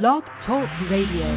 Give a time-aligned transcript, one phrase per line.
[0.00, 1.28] Blog Talk Radio.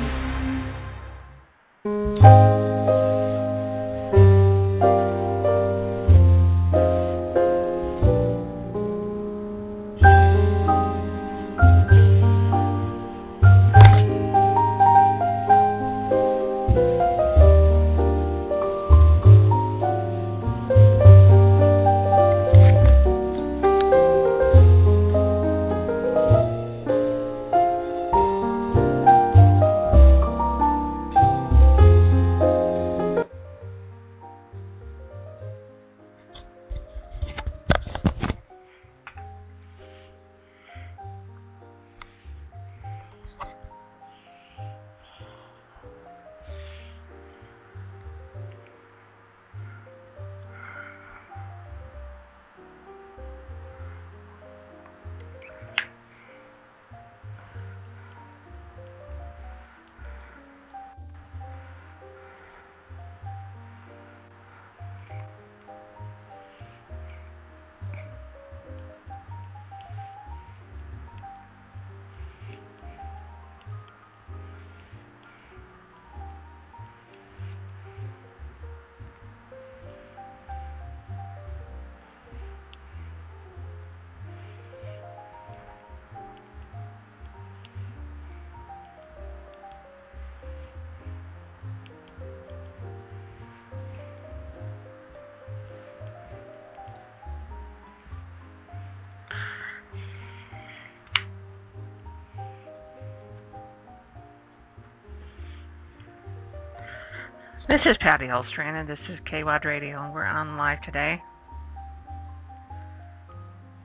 [107.86, 111.22] Is Patty Holstrand, and this is KWAD Radio, and we're on live today.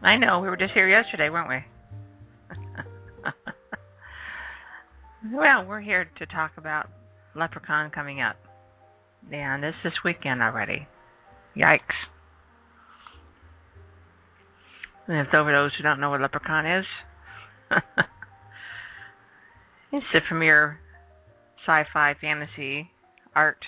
[0.00, 1.58] I know, we were just here yesterday, weren't we?
[5.36, 6.88] well, we're here to talk about
[7.36, 8.36] LepreCon coming up.
[9.30, 10.88] And this this weekend already.
[11.54, 11.80] Yikes.
[15.08, 16.86] And if those who don't know what LepreCon is,
[19.92, 20.80] it's the premier
[21.66, 22.88] sci-fi fantasy
[23.36, 23.58] art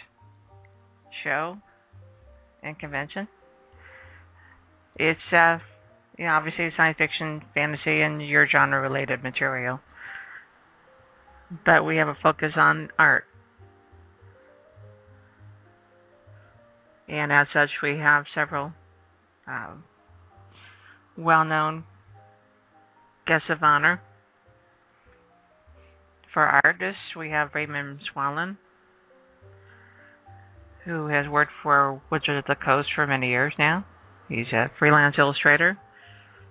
[1.23, 1.57] show
[2.63, 3.29] and convention.
[4.97, 5.59] It's uh
[6.19, 9.81] you know, obviously science fiction, fantasy and your genre related material.
[11.65, 13.25] But we have a focus on art.
[17.09, 18.73] And as such we have several
[19.49, 19.75] uh,
[21.17, 21.85] well known
[23.27, 24.01] guests of honor.
[26.33, 28.57] For artists, we have Raymond Swanland,
[30.85, 33.85] who has worked for Wizards of the Coast for many years now.
[34.29, 35.79] He's a freelance illustrator,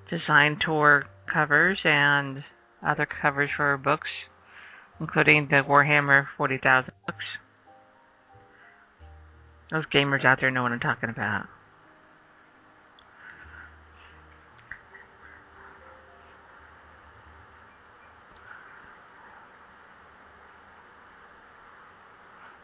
[0.09, 2.44] designed Tor covers and
[2.86, 4.08] other covers for books,
[5.00, 7.25] including the Warhammer 40,000 books.
[9.72, 11.46] Those gamers out there know what I'm talking about.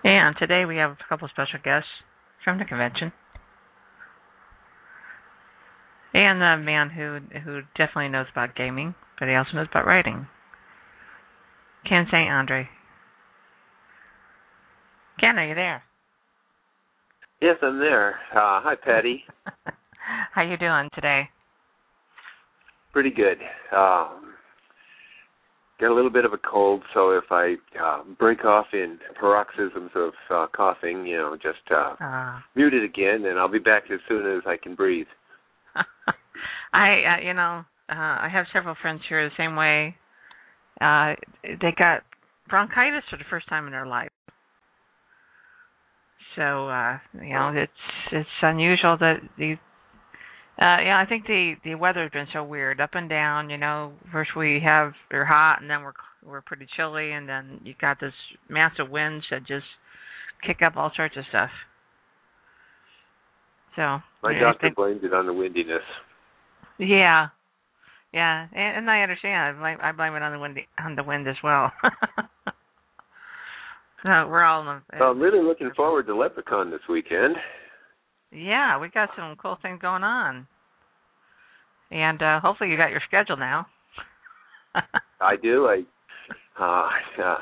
[0.07, 1.89] And today we have a couple special guests
[2.41, 3.11] from the convention.
[6.13, 10.25] And a man who who definitely knows about gaming, but he also knows about writing.
[11.89, 12.31] Ken St.
[12.31, 12.69] Andre.
[15.19, 15.83] Ken, are you there?
[17.41, 18.11] Yes, I'm there.
[18.31, 19.25] Uh, hi, Patty.
[20.33, 21.23] How you doing today?
[22.93, 23.39] Pretty good.
[23.75, 24.35] Um,
[25.79, 29.91] got a little bit of a cold, so if I uh, break off in paroxysms
[29.95, 33.83] of uh, coughing, you know, just uh, Uh, mute it again, and I'll be back
[33.91, 35.07] as soon as I can breathe.
[36.73, 39.95] I, uh, you know, uh, I have several friends who are the same way.
[40.81, 42.03] Uh, they got
[42.49, 44.09] bronchitis for the first time in their life.
[46.35, 47.71] So, uh, you know, it's
[48.11, 49.55] it's unusual that the
[50.59, 53.93] uh yeah, I think the the weather's been so weird, up and down, you know.
[54.11, 55.93] First we have we're hot and then we're
[56.25, 58.13] we're pretty chilly and then you got this
[58.49, 59.65] massive winds that just
[60.45, 61.49] kick up all sorts of stuff.
[63.75, 65.83] So, My yeah, doctor think- blamed it on the windiness.
[66.79, 67.27] yeah,
[68.11, 69.35] yeah, and, and I understand.
[69.57, 71.71] I blame, I blame it on the wind on the wind as well.
[74.03, 74.81] so we're all in the.
[74.99, 77.35] Well, I'm really looking forward to LepreCon this weekend.
[78.31, 80.47] Yeah, we got some cool things going on,
[81.91, 83.67] and uh hopefully you got your schedule now.
[85.21, 85.67] I do.
[85.67, 85.83] I
[86.59, 86.89] uh,
[87.23, 87.37] uh,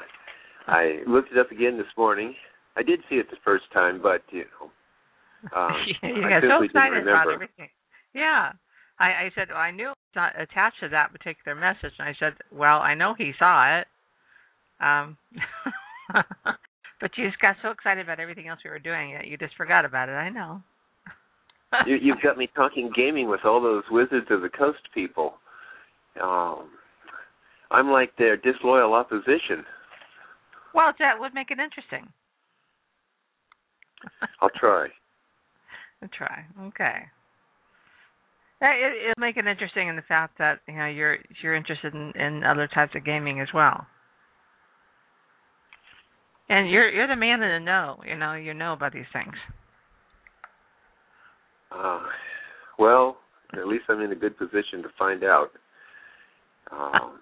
[0.68, 2.36] I looked it up again this morning.
[2.76, 5.74] I did see it the first time, but you know, um,
[6.04, 7.70] you I so excited about everything.
[8.14, 8.52] Yeah,
[9.00, 12.08] I, I said well, I knew it was not attached to that particular message, and
[12.08, 13.88] I said, well, I know he saw it,
[14.80, 15.18] Um,
[17.02, 19.56] but you just got so excited about everything else we were doing that you just
[19.56, 20.14] forgot about it.
[20.14, 20.62] I know.
[21.86, 25.36] You, you've got me talking gaming with all those Wizards of the Coast people.
[26.22, 26.70] Um,
[27.72, 29.66] I'm like their disloyal opposition.
[30.74, 32.08] Well, that would make it interesting.
[34.42, 34.88] I'll try.
[36.02, 36.46] I'll try.
[36.68, 37.00] Okay.
[38.62, 42.12] It, it'll make it interesting in the fact that you know you're you're interested in,
[42.20, 43.86] in other types of gaming as well.
[46.50, 48.02] And you're you're the man in the know.
[48.08, 49.34] You know you know about these things.
[51.76, 52.04] Uh,
[52.80, 53.18] well,
[53.54, 55.50] at least I'm in a good position to find out.
[56.72, 57.20] Um,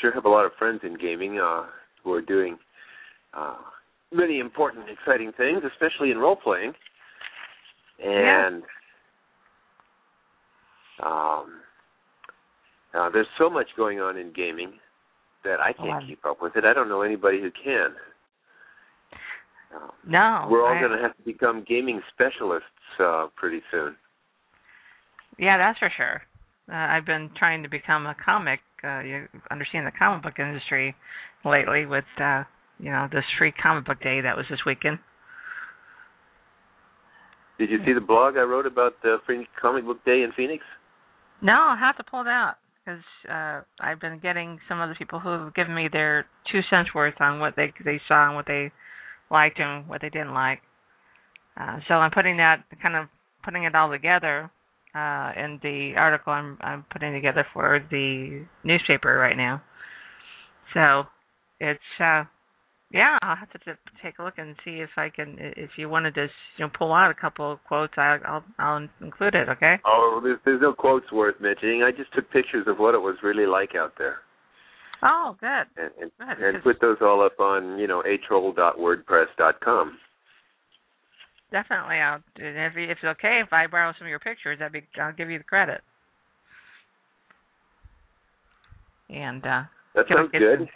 [0.00, 1.64] sure have a lot of friends in gaming uh,
[2.02, 2.58] who are doing
[3.34, 3.56] uh,
[4.12, 6.72] many important, exciting things, especially in role playing.
[8.04, 8.62] And
[11.00, 11.06] yeah.
[11.06, 11.60] um,
[12.94, 14.72] uh, there's so much going on in gaming
[15.44, 16.64] that I can't keep up with it.
[16.64, 17.94] I don't know anybody who can.
[19.76, 20.46] Uh, No.
[20.50, 22.68] we're all I- going to have to become gaming specialists
[22.98, 23.96] uh, pretty soon.
[25.38, 26.22] Yeah, that's for sure.
[26.70, 30.94] Uh, I've been trying to become a comic, uh, you understand the comic book industry
[31.44, 32.44] lately with, uh,
[32.80, 34.98] you know, this free comic book day that was this weekend.
[37.58, 40.62] Did you see the blog I wrote about the Free Comic Book Day in Phoenix?
[41.40, 43.00] No, I'll have to pull it out because
[43.30, 47.14] uh, I've been getting some other people who have given me their two cents worth
[47.20, 48.70] on what they they saw and what they
[49.30, 50.60] liked and what they didn't like.
[51.60, 53.06] Uh, so I'm putting that kind of
[53.44, 54.50] putting it all together
[54.94, 59.62] uh, in the article I'm I'm putting together for the newspaper right now.
[60.74, 61.04] So
[61.60, 62.24] it's uh,
[62.92, 63.58] yeah, I'll have to
[64.02, 65.36] take a look and see if I can.
[65.38, 68.88] If you wanted to, you know, pull out a couple of quotes, I, I'll I'll
[69.00, 69.48] include it.
[69.48, 69.76] Okay.
[69.84, 71.82] Oh, there's, there's no quotes worth mentioning.
[71.82, 74.18] I just took pictures of what it was really like out there,
[75.02, 75.66] Oh, good.
[75.76, 79.98] and and, Good, and put those all up on you know atroll.wordpress.com.
[81.52, 82.22] Definitely, I'll.
[82.36, 84.82] and If if it's okay, if I borrow some of your pictures, that'd be.
[85.00, 85.80] I'll give you the credit.
[89.10, 89.62] And uh
[89.94, 90.58] That sounds good.
[90.58, 90.68] some-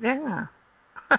[0.00, 0.46] yeah,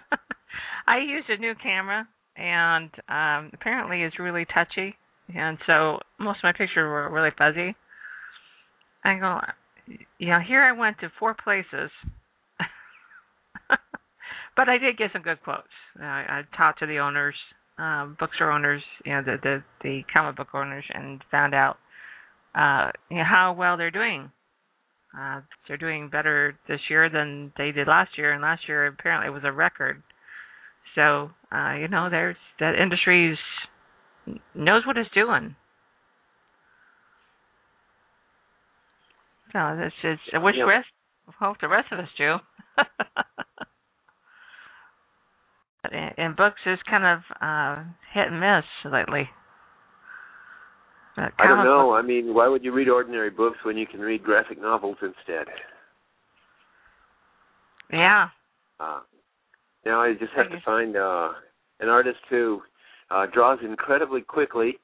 [0.88, 2.08] I used a new camera,
[2.38, 4.96] and um apparently it's really touchy,
[5.36, 7.76] and so most of my pictures were really fuzzy.
[9.04, 9.40] I go,
[10.18, 11.92] you know, here I went to four places,
[14.56, 15.68] but I did get some good quotes.
[16.00, 17.36] I, I talked to the owners,
[17.78, 21.78] um, bookstore owners, you know, the the the comic book owners, and found out,
[22.56, 24.32] uh, you know, how well they're doing.
[25.18, 29.30] Uh, they're doing better this year than they did last year, and last year apparently
[29.30, 30.04] was a record.
[30.94, 33.38] So, uh, you know, there's that industry's
[34.54, 35.56] knows what it's doing.
[39.54, 40.88] So this is I wish the rest
[41.40, 42.36] hope the rest of us do.
[45.92, 47.84] In, books is kind of uh
[48.14, 49.30] hit and miss lately.
[51.18, 51.92] I don't know.
[51.92, 54.98] book- I mean, why would you read ordinary books when you can read graphic novels
[55.02, 55.48] instead?
[57.92, 58.30] yeah.
[58.80, 59.00] Uh,
[59.86, 61.30] now I just have to find uh,
[61.80, 62.62] an artist who
[63.12, 64.78] uh, draws incredibly quickly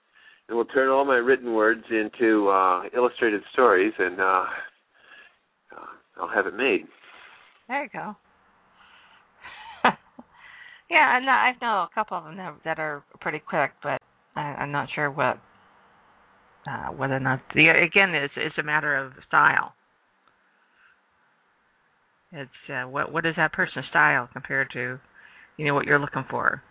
[0.47, 4.45] and will turn all my written words into uh, illustrated stories, and uh,
[5.75, 5.85] uh,
[6.21, 6.85] I'll have it made.
[7.67, 8.15] There you go.
[10.91, 14.01] Yeah, I know I know a couple of them that, that are pretty quick, but
[14.35, 15.39] I, I'm not sure what
[16.69, 19.73] uh, whether or not the again it's it's a matter of style.
[22.33, 24.99] It's uh, what what is that person's style compared to
[25.57, 26.61] you know what you're looking for.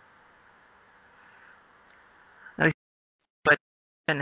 [3.43, 3.57] But
[4.07, 4.21] in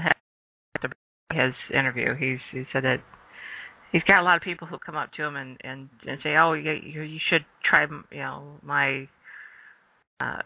[1.33, 2.97] his interview, he's he said that
[3.91, 6.35] he's got a lot of people who come up to him and and, and say,
[6.39, 9.09] "Oh, you you should try you know my
[10.19, 10.41] uh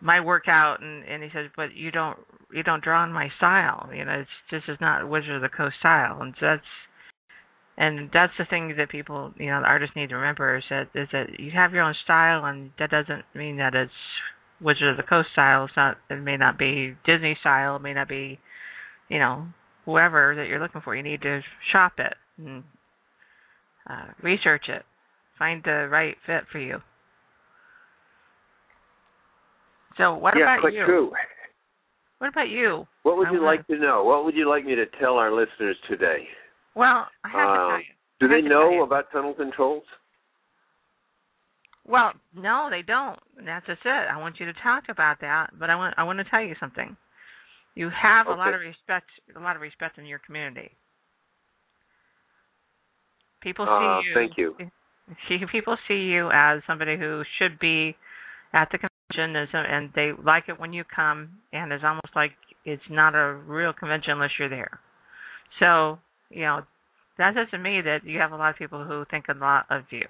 [0.00, 2.18] my workout," and and he says, "But you don't
[2.52, 3.90] you don't draw in my style.
[3.92, 6.62] You know, it's this is not Wizard of the Coast style." And so that's
[7.76, 10.88] and that's the thing that people you know the artists need to remember is that
[10.94, 13.92] is that you have your own style, and that doesn't mean that it's
[14.60, 15.64] Wizard of the Coast style.
[15.64, 15.96] It's not.
[16.10, 17.76] It may not be Disney style.
[17.76, 18.38] It may not be,
[19.08, 19.46] you know,
[19.84, 20.94] whoever that you're looking for.
[20.94, 21.40] You need to
[21.72, 22.64] shop it and
[23.88, 24.82] uh, research it,
[25.38, 26.78] find the right fit for you.
[30.00, 31.12] So, what yeah, about you?
[32.18, 32.86] What about you?
[33.02, 34.04] What would I you wanna- like to know?
[34.04, 36.28] What would you like me to tell our listeners today?
[36.74, 37.94] Well, I have to Uh, tell you.
[38.20, 39.84] Do they to know about Tunnels and Trolls?
[41.86, 43.18] Well, no, they don't.
[43.44, 43.88] That's just it.
[43.88, 46.54] I want you to talk about that, but I want I want to tell you
[46.56, 46.96] something.
[47.74, 50.70] You have a lot of respect, a lot of respect in your community.
[53.40, 54.14] People see Uh, you.
[54.14, 54.56] thank you.
[55.28, 57.96] see people see you as somebody who should be
[58.52, 58.78] at the
[59.14, 62.32] convention and, they like it when you come and it's almost like
[62.64, 64.80] it's not a real convention unless you're there.
[65.58, 65.98] So,
[66.30, 66.62] you know,
[67.18, 69.66] that says to me that you have a lot of people who think a lot
[69.70, 70.06] of you.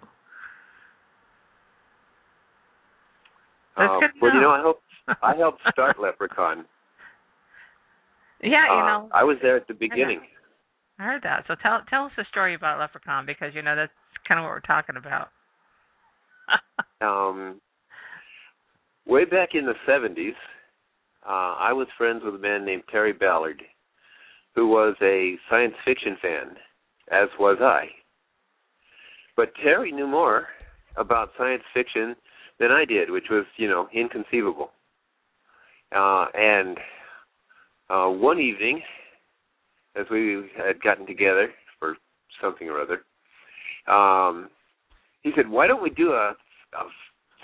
[3.76, 4.83] That's uh, well, you know, I hope
[5.23, 6.64] I helped start LepreCon.
[8.42, 9.09] Yeah, you Uh, know.
[9.12, 10.21] I was there at the beginning.
[10.99, 11.45] I heard that.
[11.49, 13.92] So tell tell us a story about LepreCon because you know that's
[14.28, 15.28] kind of what we're talking about.
[17.02, 17.62] Um,
[19.11, 20.35] way back in the '70s,
[21.26, 23.61] uh, I was friends with a man named Terry Ballard,
[24.55, 26.57] who was a science fiction fan,
[27.11, 27.87] as was I.
[29.37, 30.47] But Terry knew more
[30.97, 32.14] about science fiction
[32.59, 34.71] than I did, which was, you know, inconceivable.
[35.95, 36.79] Uh, and
[37.88, 38.81] uh, one evening,
[39.97, 41.50] as we had gotten together
[41.81, 41.97] for
[42.40, 43.02] something or other,
[43.93, 44.49] um,
[45.23, 46.37] he said, "Why don't we do a,
[46.75, 46.85] a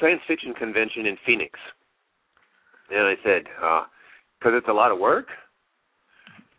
[0.01, 1.59] science fiction convention in Phoenix?"
[2.91, 3.45] And I said,
[4.39, 5.29] "Because it's a lot of work."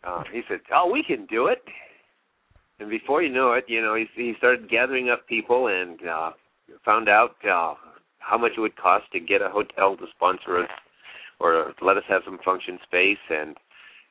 [0.03, 1.63] Uh, he said, "Oh, we can do it."
[2.79, 6.32] And before you know it, you know, he he started gathering up people and uh,
[6.86, 7.74] found out uh,
[8.20, 10.70] how much it would cost to get a hotel to sponsor us
[11.39, 13.56] or let us have some function space, and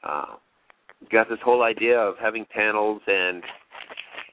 [0.04, 0.36] uh,
[1.10, 3.42] got this whole idea of having panels and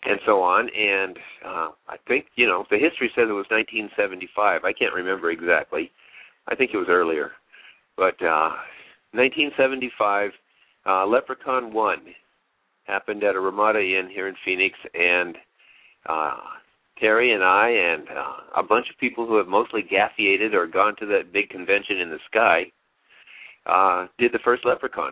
[0.06, 0.70] and so on.
[0.70, 4.64] And uh, I think you know the history says it was 1975.
[4.64, 5.92] I can't remember exactly.
[6.48, 7.32] I think it was earlier,
[7.96, 8.52] but uh,
[9.14, 10.32] 1975,
[10.86, 12.02] uh, LepreCon One
[12.86, 15.38] happened at a Ramada Inn here in Phoenix, and
[16.06, 16.36] uh,
[17.00, 20.96] Terry and I and uh, a bunch of people who have mostly gafiated or gone
[21.00, 22.64] to that big convention in the sky
[23.66, 25.12] uh, did the first LepreCon.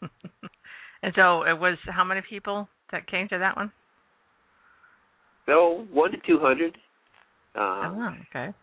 [1.02, 3.70] and so it was how many people that came to that one?
[5.46, 6.76] So one to two hundred.
[7.54, 8.54] Uh, oh, okay.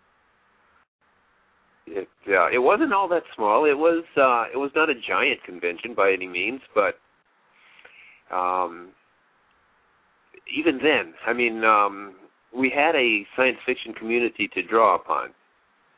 [1.88, 3.66] It uh, it wasn't all that small.
[3.66, 6.96] It was uh, it was not a giant convention by any means, but
[8.36, 8.90] um,
[10.58, 12.16] even then, I mean, um,
[12.58, 15.30] we had a science fiction community to draw upon.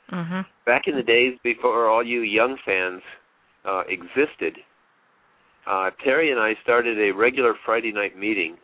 [0.09, 3.01] hmm Back in the days before all you young fans
[3.65, 4.57] uh, existed,
[5.69, 8.57] uh, Terry and I started a regular Friday night meeting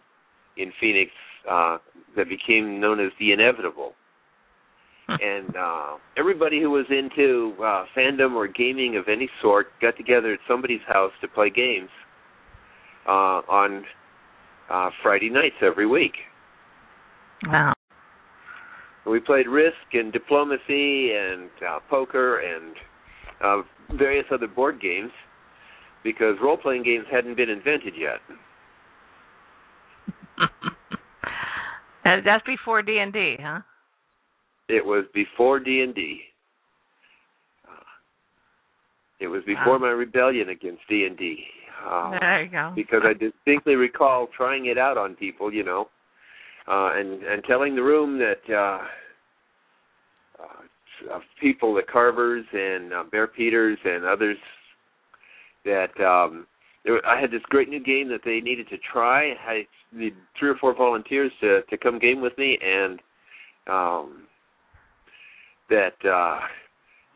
[0.57, 1.11] in Phoenix
[1.49, 1.77] uh,
[2.15, 3.93] that became known as the Inevitable.
[5.07, 10.33] and uh, everybody who was into uh, fandom or gaming of any sort got together
[10.33, 11.89] at somebody's house to play games
[13.07, 13.83] uh, on
[14.69, 16.13] uh, Friday nights every week.
[17.47, 17.73] Wow.
[19.09, 22.75] We played Risk and Diplomacy and uh, poker and
[23.43, 23.61] uh,
[23.97, 25.11] various other board games
[26.03, 28.19] because role-playing games hadn't been invented yet.
[32.25, 33.59] That's before D and D, huh?
[34.67, 36.21] It was before D and D.
[37.67, 37.71] Uh,
[39.19, 39.79] It was before Wow.
[39.79, 41.45] my rebellion against D and D.
[41.85, 42.71] Uh, There you go.
[42.75, 45.89] because I distinctly recall trying it out on people, you know,
[46.67, 48.79] uh, and and telling the room that uh,
[50.43, 54.37] uh, people, the Carvers and uh, Bear Peters and others,
[55.65, 56.47] that um,
[56.85, 59.33] there, I had this great new game that they needed to try.
[59.47, 62.99] I need three or four volunteers to to come game with me, and
[63.67, 64.27] um,
[65.69, 66.39] that uh,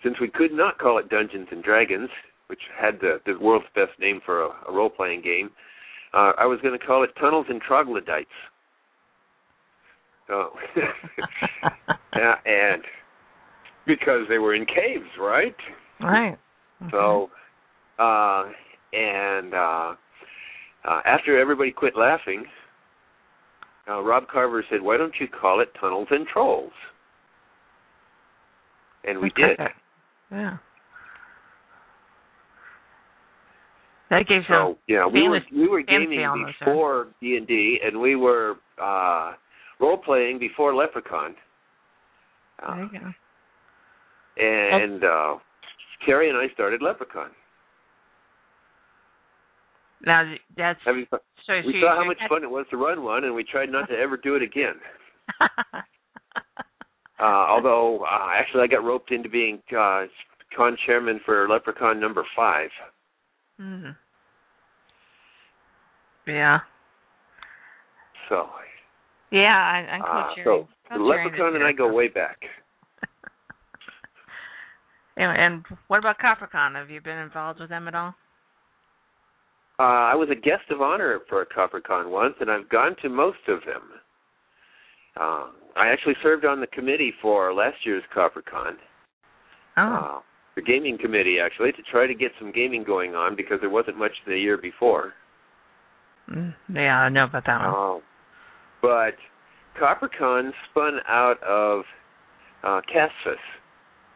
[0.03, 2.09] since we could not call it Dungeons and Dragons,
[2.47, 5.49] which had the, the world's best name for a, a role playing game,
[6.13, 8.29] uh, I was going to call it Tunnels and Troglodytes.
[10.27, 10.51] So,
[12.15, 12.83] yeah, and
[13.85, 15.55] because they were in caves, right?
[15.99, 16.37] right.
[16.91, 17.29] So,
[17.99, 18.43] uh,
[18.93, 19.95] and uh,
[20.87, 22.45] uh, after everybody quit laughing,
[23.89, 26.71] uh, Rob Carver said, "Why don't you call it Tunnels and Trolls?"
[29.05, 29.59] And we did.
[30.31, 30.57] Yeah.
[34.09, 38.15] That gives So yeah, we were we were gaming before D and D, and we
[38.15, 39.33] were uh,
[39.79, 41.31] role playing before LepreCon.
[42.61, 43.13] Uh, there you go.
[44.37, 45.35] and uh,
[46.05, 47.29] Carrie and I started LepreCon.
[50.05, 51.19] Now that's Having fun.
[51.47, 53.87] so we saw how much fun it was to run one, and we tried not
[53.89, 54.75] to ever do it again.
[57.19, 60.05] Uh, although, uh, actually, I got roped into being uh,
[60.55, 62.69] con chairman for LepreCon number five.
[63.57, 63.91] hmm
[66.27, 66.59] Yeah.
[68.27, 68.47] So,
[69.31, 72.39] Yeah, I, I'm uh, so co-chairing LepreCon and I go way back.
[75.17, 76.75] and, and what about CopperCon?
[76.75, 78.15] Have you been involved with them at all?
[79.79, 83.09] Uh, I was a guest of honor for a CopperCon once, and I've gone to
[83.09, 83.81] most of them.
[85.19, 88.73] Uh, I actually served on the committee for last year's CopperCon.
[89.77, 89.81] Oh.
[89.81, 90.19] Uh,
[90.55, 93.97] the gaming committee actually to try to get some gaming going on because there wasn't
[93.97, 95.13] much the year before.
[96.31, 97.97] Mm, yeah, I know about that one.
[97.97, 98.01] Uh,
[98.81, 99.15] but
[99.81, 101.81] CopperCon spun out of
[102.63, 103.37] uh, CASFS,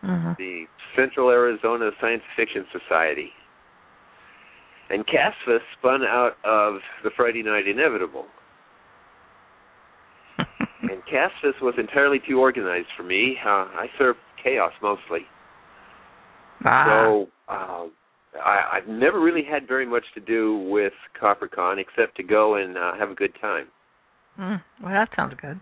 [0.02, 3.32] hmm the Central Arizona Science Fiction Society.
[4.90, 8.26] And CASFS spun out of the Friday Night Inevitable.
[10.80, 13.36] And CASFS was entirely too organized for me.
[13.44, 15.22] Uh, I serve chaos mostly.
[16.64, 16.86] ah.
[16.86, 17.86] So uh,
[18.40, 22.78] I, I've never really had very much to do with CopperCon except to go and
[22.78, 23.68] uh, have a good time.
[24.40, 25.60] Mm, well, that sounds good.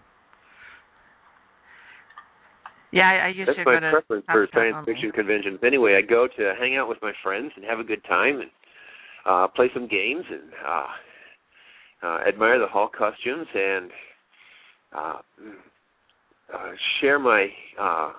[2.91, 5.60] Yeah, I, I used That's to my go to preference for science fiction conventions.
[5.65, 8.50] Anyway, I go to hang out with my friends and have a good time and
[9.25, 10.88] uh, play some games and uh,
[12.03, 13.91] uh, admire the hall costumes and
[14.96, 15.20] uh,
[16.53, 17.48] uh, share my
[17.79, 18.12] uh,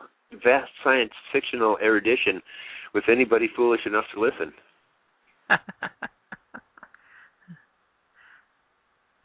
[0.44, 2.42] vast science fictional erudition
[2.94, 4.52] with anybody foolish enough to listen.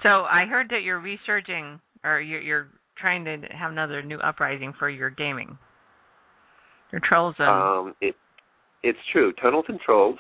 [0.04, 4.74] so I heard that you're researching, or you're, you're trying to have another new uprising
[4.78, 5.58] for your gaming.
[6.92, 7.36] Your trolls.
[7.40, 8.16] Um, it,
[8.84, 9.32] it's true.
[9.42, 10.20] Tunnels and Trolls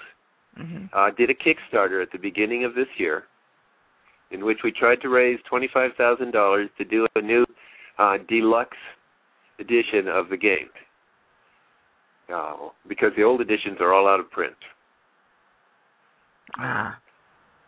[0.59, 0.89] mhm.
[0.93, 3.25] uh, did a Kickstarter at the beginning of this year,
[4.31, 7.45] in which we tried to raise twenty-five thousand dollars to do a new
[7.97, 8.77] uh, deluxe
[9.59, 10.69] edition of the game,
[12.33, 12.55] uh,
[12.87, 14.55] because the old editions are all out of print.
[16.57, 16.97] Ah.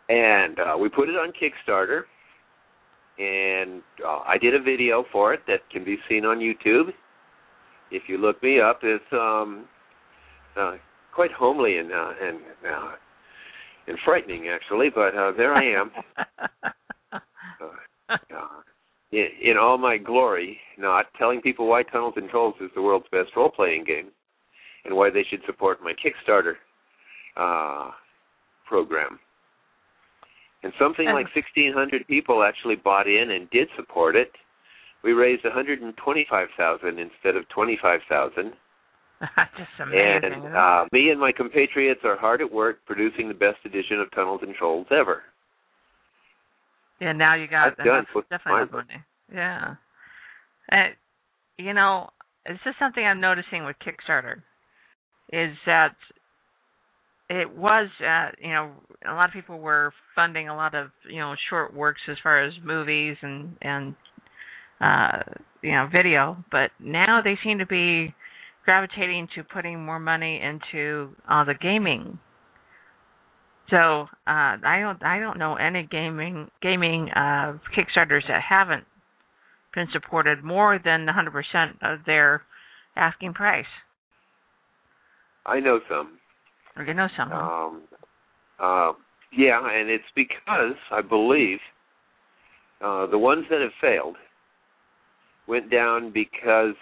[0.10, 2.04] And uh, we put it on Kickstarter,
[3.18, 6.90] and uh, I did a video for it that can be seen on YouTube.
[7.92, 9.66] If you look me up, it's um,
[10.60, 10.74] uh,
[11.14, 12.38] quite homely and uh, and
[12.70, 12.92] uh,
[13.88, 15.92] and frightening actually, but uh, there I am.
[18.10, 18.18] uh,
[19.12, 23.06] in, in all my glory, not telling people why Tunnels and Trolls is the world's
[23.12, 24.08] best role-playing game,
[24.86, 26.56] and why they should support my Kickstarter
[27.38, 27.92] uh,
[28.68, 29.20] program.
[30.64, 34.32] And something like 1,600 people actually bought in and did support it.
[35.04, 38.54] We raised 125,000 instead of 25,000.
[39.58, 40.44] Just amazing.
[40.46, 44.12] And uh, me and my compatriots are hard at work producing the best edition of
[44.12, 45.24] Tunnels and Trolls ever.
[47.00, 49.04] yeah, now you got I've done that's definitely money.
[49.34, 49.76] Yeah.
[50.70, 50.94] And
[51.58, 52.10] you know,
[52.46, 54.42] this is something I'm noticing with Kickstarter
[55.32, 55.96] is that
[57.30, 58.72] it was uh you know
[59.10, 62.44] a lot of people were funding a lot of you know short works as far
[62.44, 63.96] as movies and and
[64.82, 65.20] uh
[65.62, 68.14] you know video but now they seem to be
[68.66, 72.20] gravitating to putting more money into uh the gaming
[73.70, 78.86] so uh i don't i don't know any gaming gaming uh kickstarters that haven't
[79.74, 82.44] been supported more than 100% of their
[82.96, 83.66] asking price
[85.46, 86.20] I know some.
[86.86, 87.32] you know some.
[87.32, 87.82] Um,
[88.60, 88.94] uh,
[89.36, 91.60] yeah, and it's because I believe
[92.84, 94.16] uh, the ones that have failed
[95.48, 96.76] went down because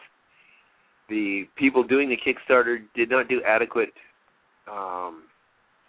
[1.12, 3.94] the people doing the Kickstarter did not do adequate
[4.72, 5.24] um,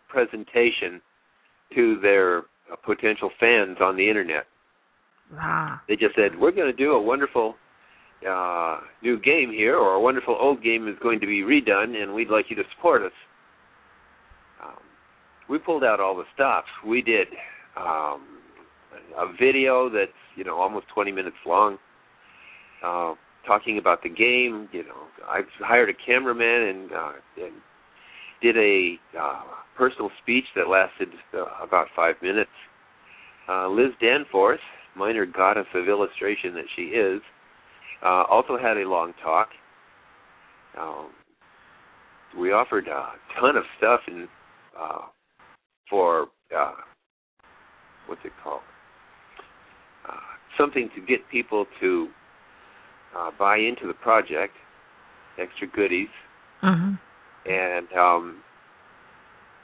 [0.09, 1.01] presentation
[1.75, 4.45] to their uh, potential fans on the internet.
[5.39, 7.55] ah They just said, "We're going to do a wonderful
[8.29, 12.13] uh, new game here, or a wonderful old game is going to be redone, and
[12.13, 13.17] we'd like you to support us."
[14.63, 14.83] Um,
[15.49, 16.69] we pulled out all the stops.
[16.87, 17.29] We did
[17.77, 18.23] um,
[19.17, 21.79] a video that's you know almost 20 minutes long,
[22.85, 23.15] uh,
[23.47, 24.69] talking about the game.
[24.73, 27.53] You know, I've hired a cameraman and, uh, and
[28.41, 29.43] did a uh,
[29.77, 32.51] personal speech that lasted uh, about five minutes.
[33.49, 34.61] Uh, Liz Danforth,
[34.97, 37.21] minor goddess of illustration that she is,
[38.05, 39.49] uh, also had a long talk.
[40.79, 41.11] Um,
[42.39, 44.27] we offered a ton of stuff in
[44.79, 45.03] uh,
[45.89, 46.73] for uh,
[48.07, 48.63] what's it called?
[50.09, 50.17] Uh,
[50.59, 52.09] something to get people to
[53.17, 54.55] uh, buy into the project,
[55.39, 56.09] extra goodies,
[56.63, 56.99] mhm
[57.45, 58.43] and um,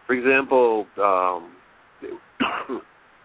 [0.07, 1.53] for example, um,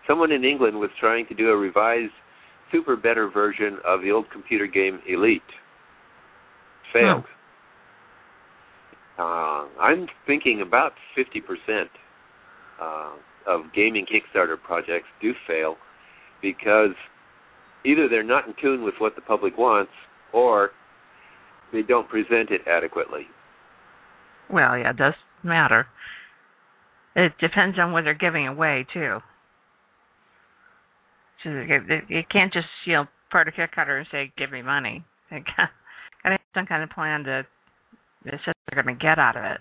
[0.08, 2.14] someone in England was trying to do a revised,
[2.72, 5.42] super better version of the old computer game Elite.
[6.92, 7.24] Failed.
[9.18, 11.86] Uh, I'm thinking about 50%
[12.82, 13.12] uh,
[13.48, 15.76] of gaming Kickstarter projects do fail
[16.42, 16.96] because
[17.86, 19.92] either they're not in tune with what the public wants
[20.34, 20.72] or
[21.72, 23.28] they don't present it adequately.
[24.52, 25.88] Well, yeah, it does matter.
[27.16, 29.20] It depends on what they're giving away too.
[31.44, 35.40] So it can't just you know part of Kickstarter and say, "Give me money." They
[35.40, 37.40] got to have some kind of plan to.
[38.26, 39.58] It's just they're going to get out of it.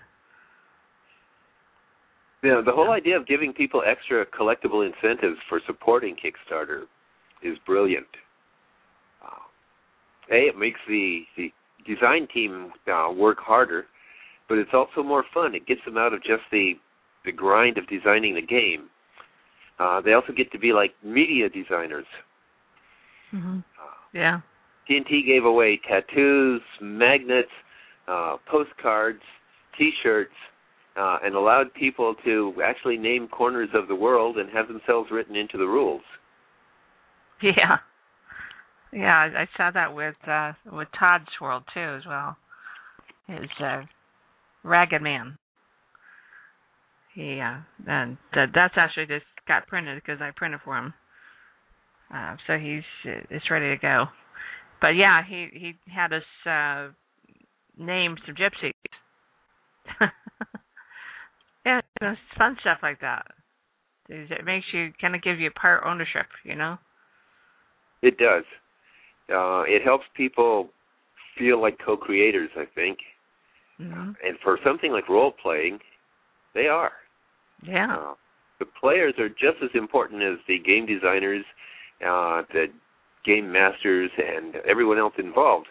[2.43, 6.83] Yeah, the whole idea of giving people extra collectible incentives for supporting Kickstarter
[7.41, 8.07] is brilliant.
[10.31, 11.51] A, it makes the the
[11.85, 13.85] design team uh, work harder,
[14.47, 15.55] but it's also more fun.
[15.55, 16.73] It gets them out of just the
[17.25, 18.89] the grind of designing the game.
[19.79, 22.05] Uh, they also get to be like media designers.
[23.33, 23.59] Mm-hmm.
[23.59, 23.61] Uh,
[24.13, 24.39] yeah.
[24.89, 27.49] TNT gave away tattoos, magnets,
[28.07, 29.21] uh, postcards,
[29.77, 30.33] T-shirts,
[30.97, 35.35] uh, and allowed people to actually name corners of the world and have themselves written
[35.35, 36.01] into the rules.
[37.41, 37.79] Yeah,
[38.93, 42.37] yeah, I, I saw that with uh, with Todd's World too as well.
[43.27, 43.81] His uh,
[44.63, 45.37] Ragged Man.
[47.15, 50.93] He uh, and uh, that's actually just got printed because I printed for him.
[52.13, 54.05] Uh, so he's it's ready to go.
[54.81, 56.89] But yeah, he he had us uh,
[57.77, 58.73] name some gypsies.
[61.65, 63.25] yeah, it's fun stuff like that.
[64.09, 66.77] It makes you kind of give you part ownership, you know.
[68.01, 68.43] It does.
[69.29, 70.69] Uh, it helps people
[71.37, 72.49] feel like co-creators.
[72.57, 72.97] I think,
[73.79, 74.11] mm-hmm.
[74.25, 75.79] and for something like role playing,
[76.53, 76.91] they are.
[77.65, 77.95] Yeah.
[77.95, 78.13] Uh,
[78.59, 81.43] the players are just as important as the game designers,
[82.01, 82.67] uh, the
[83.25, 85.67] game masters, and everyone else involved.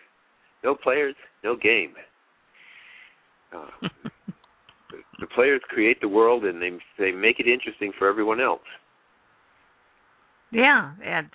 [0.64, 1.94] No players, no game.
[3.54, 3.88] Uh,
[5.20, 8.60] the players create the world and they they make it interesting for everyone else.
[10.52, 11.28] Yeah, and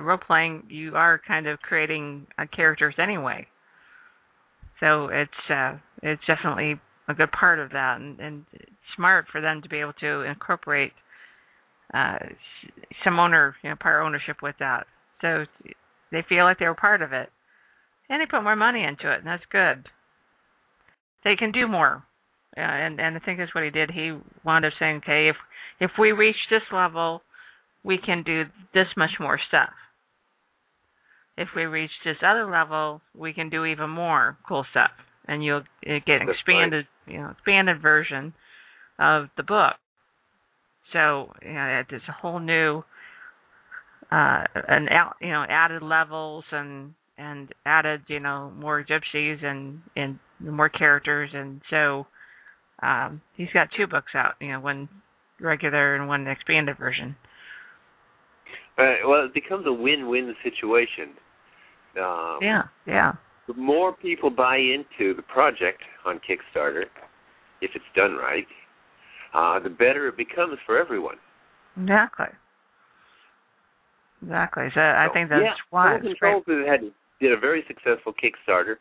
[0.00, 3.46] role playing, you are kind of creating uh, characters anyway.
[4.78, 8.44] So it's uh, it's definitely a good part of that, and, and
[8.94, 10.92] smart for them to be able to incorporate
[11.92, 12.18] uh,
[13.02, 14.86] some owner, you know, part ownership with that.
[15.22, 15.44] So
[16.12, 17.30] they feel like they were part of it,
[18.08, 19.88] and they put more money into it, and that's good.
[21.24, 22.04] They can do more,
[22.56, 23.90] uh, and and I think that's what he did.
[23.90, 25.36] He wound up saying, okay, if
[25.80, 27.22] if we reach this level,
[27.86, 28.42] we can do
[28.74, 29.70] this much more stuff.
[31.38, 34.90] If we reach this other level, we can do even more cool stuff,
[35.28, 37.14] and you'll get an expanded, right.
[37.14, 38.34] you know, expanded version
[38.98, 39.74] of the book.
[40.92, 42.82] So you know, it's a whole new,
[44.10, 49.80] uh, an out, you know added levels and and added you know more gypsies and
[49.94, 52.06] and more characters and so
[52.82, 54.86] um he's got two books out you know one
[55.40, 57.16] regular and one expanded version
[58.78, 61.10] uh, well it becomes a win-win situation
[62.00, 63.12] um, yeah yeah
[63.48, 66.84] the more people buy into the project on kickstarter
[67.60, 68.46] if it's done right
[69.36, 71.16] uh, the better it becomes for everyone.
[71.76, 72.32] Exactly.
[74.22, 74.64] Exactly.
[74.74, 75.98] So I think that's yeah, why.
[76.00, 76.80] Control had
[77.20, 78.76] did a very successful Kickstarter.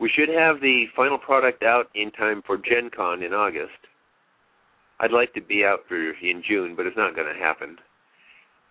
[0.00, 3.76] We should have the final product out in time for Gen Con in August.
[4.98, 7.76] I'd like to be out for in June, but it's not going to happen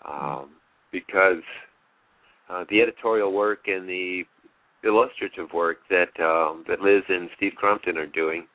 [0.09, 0.51] um,
[0.91, 1.43] because
[2.49, 4.23] uh, the editorial work and the
[4.83, 8.45] illustrative work that um, that Liz and Steve Crompton are doing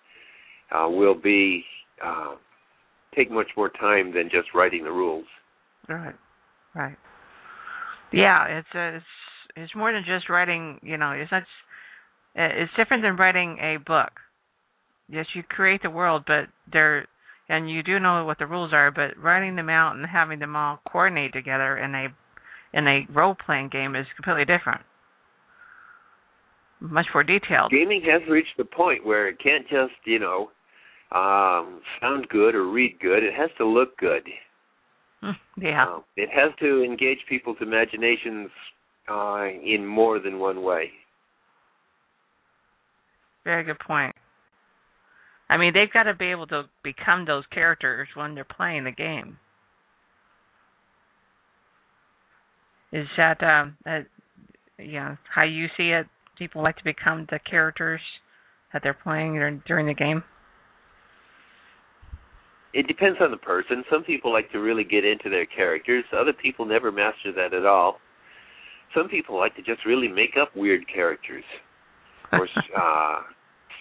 [0.72, 1.64] uh, will be
[2.04, 2.34] uh,
[3.16, 5.26] take much more time than just writing the rules.
[5.88, 6.14] Right,
[6.74, 6.96] right.
[8.12, 9.04] Yeah, it's a, it's
[9.56, 10.78] it's more than just writing.
[10.82, 11.42] You know, it's not.
[12.34, 14.12] It's different than writing a book.
[15.08, 17.08] Yes, you create the world, but there,
[17.50, 18.90] and you do know what the rules are.
[18.90, 22.06] But writing them out and having them all coordinate together in a
[22.72, 24.80] in a role playing game is completely different.
[26.80, 27.72] Much more detailed.
[27.72, 30.50] Gaming has reached the point where it can't just, you know,
[31.12, 33.22] um, sound good or read good.
[33.22, 34.22] It has to look good.
[35.60, 35.84] Yeah.
[35.84, 38.48] Um, it has to engage people's imaginations
[39.10, 40.90] uh, in more than one way.
[43.44, 44.14] Very good point.
[45.50, 48.92] I mean, they've got to be able to become those characters when they're playing the
[48.92, 49.36] game.
[52.92, 53.76] Is that um,
[54.78, 56.06] you know how you see it?
[56.38, 58.00] People like to become the characters
[58.72, 60.24] that they're playing during, during the game
[62.72, 63.84] it depends on the person.
[63.90, 66.04] Some people like to really get into their characters.
[66.12, 67.98] Other people never master that at all.
[68.94, 71.44] Some people like to just really make up weird characters
[72.32, 72.48] or
[72.80, 73.20] uh,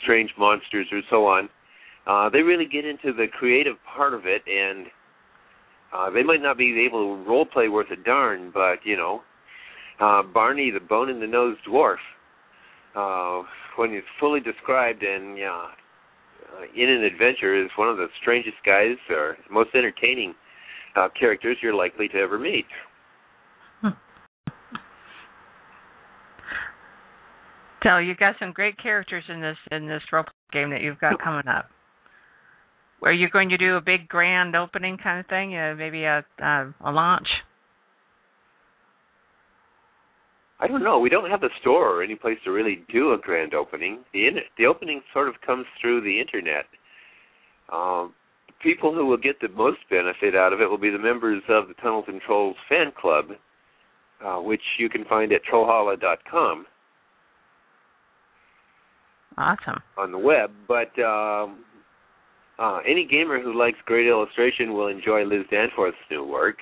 [0.04, 1.50] strange monsters or so on.
[2.10, 4.88] Uh, they really get into the creative part of it, and
[5.94, 9.22] uh, they might not be able to role play worth a darn, but you know,
[10.00, 11.98] uh, Barney the bone in the nose dwarf,
[12.96, 13.44] uh,
[13.76, 18.58] when he's fully described and yeah, uh, in an adventure is one of the strangest
[18.66, 20.34] guys or most entertaining
[20.96, 22.66] uh, characters you're likely to ever meet.
[27.82, 31.18] So you've got some great characters in this in this role game that you've got
[31.24, 31.70] coming up.
[33.04, 35.56] Are you going to do a big grand opening kind of thing?
[35.56, 37.28] Uh, maybe a uh, a launch?
[40.60, 41.00] I don't know.
[41.00, 44.00] We don't have a store or any place to really do a grand opening.
[44.14, 46.66] The in- the opening sort of comes through the internet.
[47.72, 48.14] Um,
[48.62, 51.70] people who will get the most benefit out of it will be the members of
[51.70, 53.26] the Tunnels and Trolls fan club,
[54.26, 56.66] uh, which you can find at trollhalla.com.
[59.38, 59.82] Awesome.
[59.98, 61.64] On the web, but um,
[62.60, 66.58] uh, any gamer who likes great illustration will enjoy Liz Danforth's new work.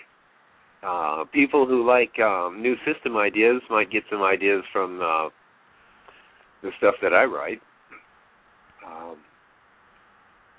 [0.83, 5.29] Uh, people who like um, new system ideas might get some ideas from uh,
[6.61, 7.61] the stuff that I write.
[8.85, 9.17] Um,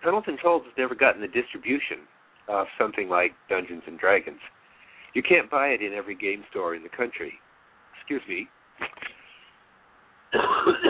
[0.05, 1.99] and Trolls has never gotten the distribution
[2.49, 4.41] of something like Dungeons and Dragons.
[5.15, 7.35] You can't buy it in every game store in the country.
[8.01, 8.49] Excuse me.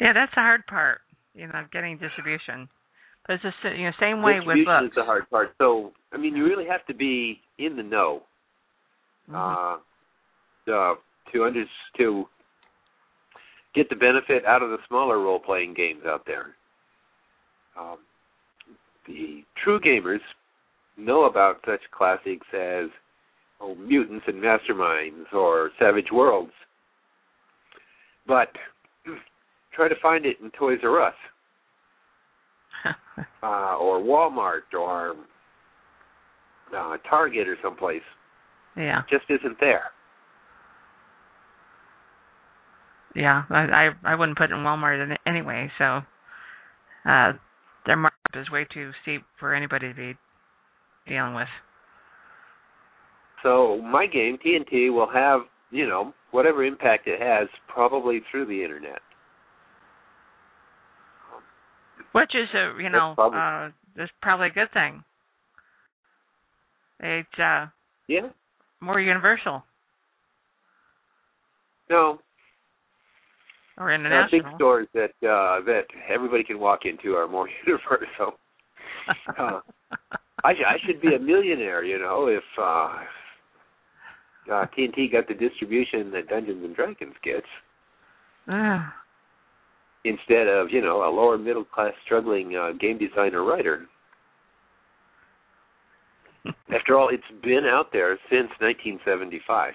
[0.00, 1.00] Yeah, that's the hard part,
[1.34, 2.68] you know, getting distribution.
[3.26, 4.86] But it's just you know same way with books.
[4.86, 5.54] is the hard part.
[5.58, 8.22] So, I mean, you really have to be in the know
[9.28, 9.80] Mhm.
[10.68, 10.94] uh, uh,
[11.32, 11.64] to under
[11.98, 12.28] to
[13.74, 16.56] get the benefit out of the smaller role playing games out there.
[17.76, 17.98] Um,
[19.06, 20.22] the true gamers
[20.96, 22.90] know about such classics as
[23.60, 26.52] oh, Mutants and Masterminds or Savage Worlds,
[28.26, 28.56] but
[29.74, 31.14] try to find it in Toys R Us
[33.42, 35.14] uh, or Walmart or
[36.76, 38.02] uh, Target or someplace.
[38.76, 39.84] yeah, Just isn't there.
[43.14, 43.42] yeah.
[43.50, 45.70] I I, I wouldn't put it in Walmart in- anyway.
[45.78, 46.00] So,
[47.08, 47.32] uh,
[47.86, 50.16] their markup is way too steep for anybody to be
[51.08, 51.48] dealing with.
[53.42, 58.62] So my game TNT will have you know whatever impact it has probably through the
[58.62, 59.00] internet.
[62.12, 65.04] Which is a you know probably- uh is probably a good thing.
[67.00, 67.66] It's uh
[68.08, 68.28] Yeah.
[68.80, 69.64] more universal
[71.88, 72.20] No,
[73.78, 74.54] or uh, big international.
[74.56, 78.38] stores that uh, that everybody can walk into are more universal.
[79.36, 79.60] Uh,
[80.44, 82.98] I, I should be a millionaire, you know, if uh,
[84.52, 87.46] uh, TNT got the distribution that Dungeons and Dragons gets,
[88.48, 88.80] Ugh.
[90.04, 93.86] Instead of you know a lower middle class struggling uh, game designer writer.
[96.74, 99.74] After all, it's been out there since 1975.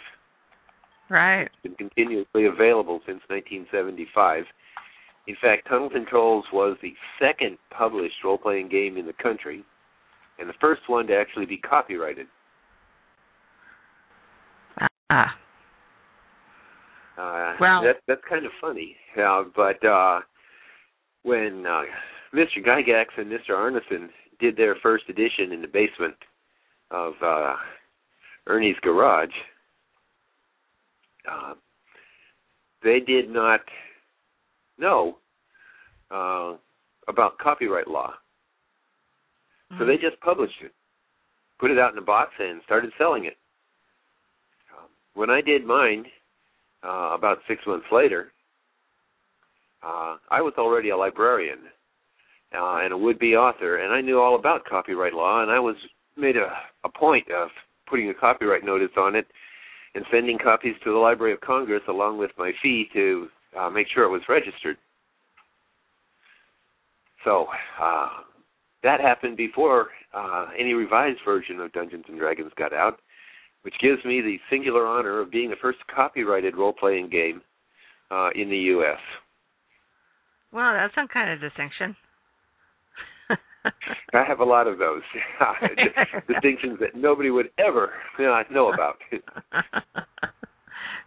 [1.09, 1.43] right.
[1.43, 4.45] It's been continuously available since 1975.
[5.27, 9.63] In fact, Tunnels and Trolls was the second published role-playing game in the country,
[10.39, 12.27] and the first one to actually be copyrighted.
[15.09, 15.35] Ah.
[17.17, 18.95] Uh, Well- that that's kind of funny.
[19.17, 20.21] Uh, but uh,
[21.23, 21.83] when uh,
[22.33, 22.57] Mr.
[22.65, 23.51] Gygax and Mr.
[23.51, 26.15] Arneson did their first edition in the basement
[26.91, 27.55] of uh,
[28.47, 29.29] Ernie's garage,
[31.31, 31.53] uh,
[32.83, 33.61] they did not
[34.77, 35.17] know
[36.11, 36.53] uh,
[37.07, 38.13] about copyright law,
[39.79, 40.71] so they just published it,
[41.59, 43.37] put it out in a box, and started selling it.
[44.77, 46.05] Um, when I did mine
[46.83, 48.31] uh, about six months later,
[49.83, 51.59] uh, I was already a librarian
[52.53, 55.75] uh, and a would-be author, and I knew all about copyright law, and I was
[56.17, 56.51] made a,
[56.83, 57.49] a point of
[57.87, 59.27] putting a copyright notice on it
[59.93, 63.87] and sending copies to the Library of Congress along with my fee to uh, make
[63.93, 64.77] sure it was registered.
[67.23, 67.47] So
[67.81, 68.09] uh,
[68.83, 72.99] that happened before uh, any revised version of Dungeons and Dragons got out,
[73.65, 77.41] which gives me the singular honor of being the first copyrighted role-playing game
[78.11, 78.99] uh, in the U.S.
[80.53, 81.95] Well, that's some kind of distinction.
[84.13, 85.01] I have a lot of those
[86.27, 87.93] distinctions that nobody would ever
[88.51, 88.97] know about.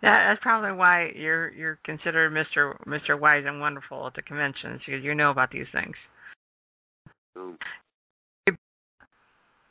[0.02, 2.74] That's probably why you're you're considered Mr.
[2.86, 3.18] Mr.
[3.18, 5.94] Wise and Wonderful at the conventions because you know about these things.
[7.36, 7.56] Um,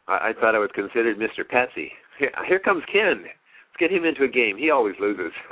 [0.07, 1.45] I, I thought I was considered Mr.
[1.47, 1.91] Patsy.
[2.17, 3.23] Here, here comes Ken.
[3.23, 4.57] Let's get him into a game.
[4.57, 5.31] He always loses.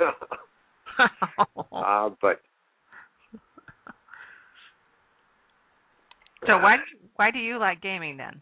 [1.72, 2.40] uh, but
[6.46, 6.76] so why
[7.16, 8.40] why do you like gaming then?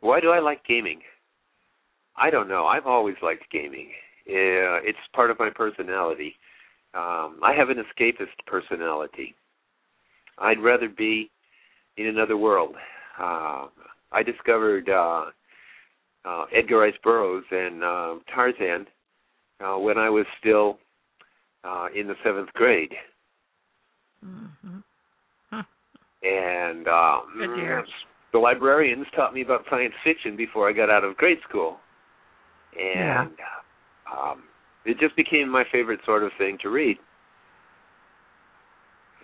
[0.00, 1.00] Why do I like gaming?
[2.16, 2.66] I don't know.
[2.66, 3.88] I've always liked gaming.
[4.28, 6.34] Uh, it's part of my personality.
[6.94, 9.34] Um, I have an escapist personality.
[10.38, 11.30] I'd rather be
[11.96, 12.74] in another world.
[13.18, 13.66] Uh,
[14.12, 15.26] I discovered uh,
[16.24, 18.86] uh, Edgar Rice Burroughs and uh, Tarzan
[19.64, 20.78] uh, when I was still
[21.64, 22.92] uh, in the seventh grade.
[24.24, 24.78] Mm-hmm.
[26.22, 27.20] And uh,
[28.32, 31.78] the librarians taught me about science fiction before I got out of grade school,
[32.78, 33.30] and
[34.12, 34.42] um,
[34.84, 36.98] it just became my favorite sort of thing to read.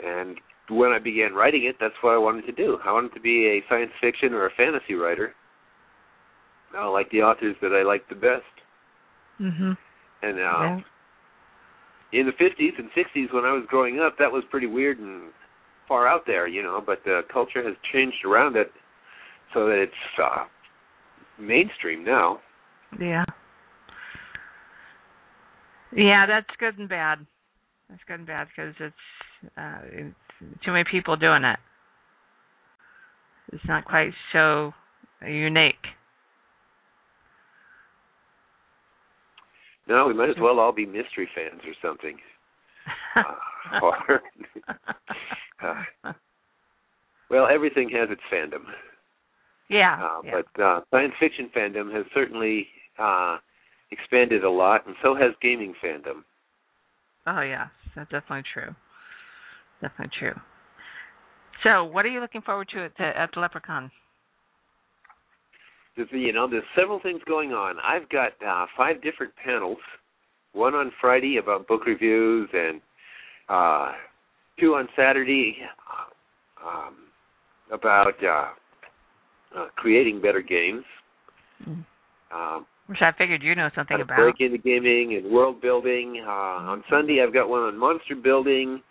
[0.03, 0.37] And
[0.71, 2.79] when I began writing it, that's what I wanted to do.
[2.85, 5.35] I wanted to be a science fiction or a fantasy writer.
[6.77, 8.45] I like the authors that I like the best.
[9.41, 9.77] Mhm.
[10.23, 10.83] And uh, Yeah.
[12.13, 15.33] in the 50s and 60s, when I was growing up, that was pretty weird and
[15.89, 16.81] far out there, you know.
[16.85, 18.73] But the culture has changed around it
[19.53, 20.45] so that it's uh,
[21.39, 22.41] mainstream now.
[22.99, 23.25] Yeah.
[25.93, 27.27] Yeah, that's good and bad.
[27.89, 31.59] That's good and bad because it's, uh, it's too many people doing it.
[33.53, 34.75] It's not quite so
[35.27, 35.75] unique.
[39.89, 42.17] No, we might as well all be mystery fans or something.
[43.17, 44.23] Uh, or,
[45.65, 46.13] uh,
[47.31, 48.63] well, everything has its fandom.
[49.69, 49.99] yeah.
[50.01, 50.41] Uh, yeah.
[50.55, 52.69] But uh, science fiction fandom has certainly
[52.99, 53.39] uh,
[53.91, 56.23] expanded a lot, and so has gaming fandom.
[57.27, 58.75] Oh yes, that's definitely true.
[59.81, 60.35] Definitely true.
[61.65, 63.91] So, what are you looking forward to at the, at the LepreCon?
[65.97, 67.77] There's, you know, there's several things going on.
[67.83, 69.79] I've got uh, five different panels.
[70.53, 72.81] One on Friday about book reviews, and
[73.49, 73.93] uh,
[74.59, 75.57] two on Saturday
[75.91, 76.97] uh, um,
[77.71, 78.49] about uh,
[79.59, 80.85] uh, creating better games.
[81.67, 81.85] Mm.
[82.35, 84.17] Um, Which I figured you know something about.
[84.17, 86.23] break into gaming and world building.
[86.27, 88.83] Uh, on Sunday, I've got one on monster building,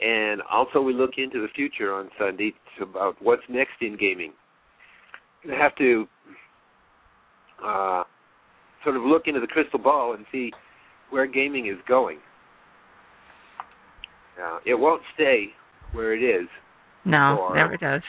[0.00, 4.32] and also we look into the future on Sunday about what's next in gaming.
[5.50, 6.06] I have to
[7.62, 8.04] uh,
[8.82, 10.52] sort of look into the crystal ball and see
[11.10, 12.18] where gaming is going.
[14.42, 15.48] Uh, it won't stay
[15.92, 16.48] where it is
[17.04, 18.02] No, or- never does.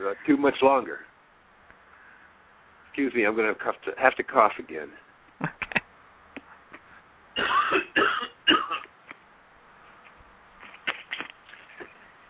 [0.00, 1.00] uh, too much longer.
[2.88, 4.88] Excuse me, I'm going to have to, have to cough again.
[5.42, 5.80] Okay.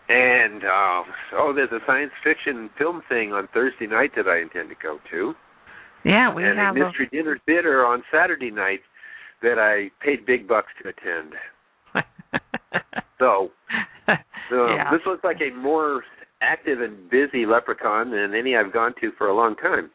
[0.07, 1.01] And uh,
[1.33, 4.99] oh, there's a science fiction film thing on Thursday night that I intend to go
[5.11, 5.33] to,
[6.05, 8.81] Yeah, we and have a mystery dinner theater on Saturday night
[9.41, 11.33] that I paid big bucks to attend.
[13.19, 13.49] So
[14.07, 14.91] uh, yeah.
[14.91, 16.03] this looks like a more
[16.41, 19.89] active and busy LepreCon than any I've gone to for a long time.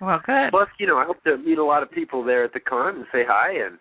[0.00, 0.50] well, good.
[0.50, 2.96] Plus, you know, I hope to meet a lot of people there at the con
[2.96, 3.78] and say hi and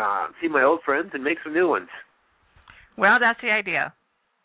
[0.00, 1.88] uh, see my old friends and make some new ones.
[2.98, 3.94] Well, that's the idea.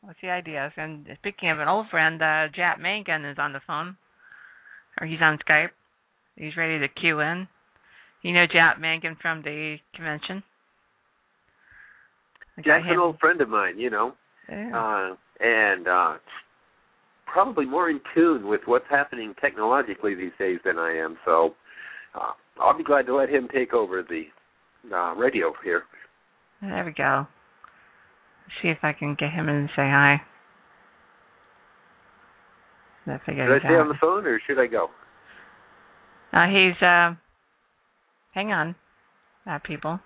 [0.06, 0.72] That's the idea.
[0.78, 3.98] And speaking of an old friend, uh, Jack Mangan is on the phone,
[5.00, 5.70] or he's on Skype.
[6.42, 7.48] He's ready to cue in.
[8.24, 10.42] You know Jack Mangan from the convention.
[12.66, 14.14] Jack's an old friend of mine, you know.
[14.50, 14.72] Yeah.
[14.76, 16.14] uh, and uh,
[17.32, 21.16] probably more in tune with what's happening technologically these days than I am.
[21.26, 21.54] So
[22.16, 24.24] uh, I'll be glad to let him take over the
[24.94, 25.84] uh, radio here.
[26.62, 27.28] There we go.
[28.62, 30.22] See if I can get him in and say hi.
[33.62, 34.90] Should I stay on the phone or should I go?
[36.34, 37.14] Uh, he's uh,
[38.34, 38.76] hang on,
[39.50, 40.00] uh, people.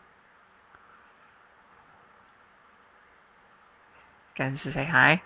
[4.37, 5.21] Guys, to say hi.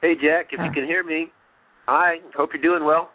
[0.00, 1.26] Hey, Jack, if you can hear me,
[1.86, 2.18] hi.
[2.36, 3.10] Hope you're doing well.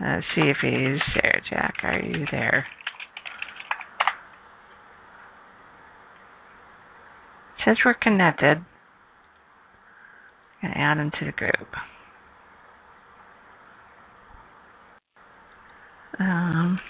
[0.00, 1.40] Let's see if he's there.
[1.48, 2.66] Jack, are you there?
[7.64, 8.58] Says we're connected.
[10.62, 11.68] Gonna add them to the group.
[16.20, 16.80] Um.